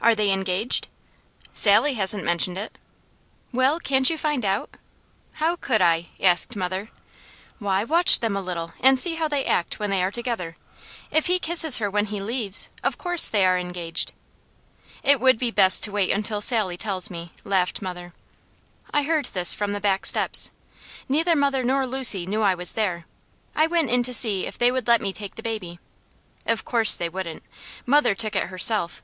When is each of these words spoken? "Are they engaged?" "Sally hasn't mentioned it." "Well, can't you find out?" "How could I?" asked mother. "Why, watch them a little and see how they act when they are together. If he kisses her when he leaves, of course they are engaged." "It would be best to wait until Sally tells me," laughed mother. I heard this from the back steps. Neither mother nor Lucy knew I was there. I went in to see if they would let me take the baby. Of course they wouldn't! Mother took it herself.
"Are 0.00 0.14
they 0.14 0.30
engaged?" 0.30 0.88
"Sally 1.52 1.92
hasn't 1.92 2.24
mentioned 2.24 2.56
it." 2.56 2.78
"Well, 3.52 3.78
can't 3.78 4.08
you 4.08 4.16
find 4.16 4.42
out?" 4.46 4.70
"How 5.34 5.56
could 5.56 5.82
I?" 5.82 6.08
asked 6.18 6.56
mother. 6.56 6.88
"Why, 7.58 7.84
watch 7.84 8.20
them 8.20 8.34
a 8.34 8.40
little 8.40 8.72
and 8.80 8.98
see 8.98 9.16
how 9.16 9.28
they 9.28 9.44
act 9.44 9.78
when 9.78 9.90
they 9.90 10.02
are 10.02 10.10
together. 10.10 10.56
If 11.10 11.26
he 11.26 11.38
kisses 11.38 11.76
her 11.76 11.90
when 11.90 12.06
he 12.06 12.18
leaves, 12.22 12.70
of 12.82 12.96
course 12.96 13.28
they 13.28 13.44
are 13.44 13.58
engaged." 13.58 14.14
"It 15.02 15.20
would 15.20 15.38
be 15.38 15.50
best 15.50 15.82
to 15.84 15.92
wait 15.92 16.10
until 16.12 16.40
Sally 16.40 16.78
tells 16.78 17.10
me," 17.10 17.32
laughed 17.44 17.82
mother. 17.82 18.14
I 18.90 19.02
heard 19.02 19.26
this 19.26 19.52
from 19.52 19.74
the 19.74 19.80
back 19.80 20.06
steps. 20.06 20.50
Neither 21.10 21.36
mother 21.36 21.62
nor 21.62 21.86
Lucy 21.86 22.24
knew 22.24 22.40
I 22.40 22.54
was 22.54 22.72
there. 22.72 23.04
I 23.54 23.66
went 23.66 23.90
in 23.90 24.02
to 24.04 24.14
see 24.14 24.46
if 24.46 24.56
they 24.56 24.72
would 24.72 24.86
let 24.86 25.02
me 25.02 25.12
take 25.12 25.34
the 25.34 25.42
baby. 25.42 25.78
Of 26.46 26.64
course 26.64 26.96
they 26.96 27.10
wouldn't! 27.10 27.42
Mother 27.84 28.14
took 28.14 28.34
it 28.34 28.44
herself. 28.46 29.02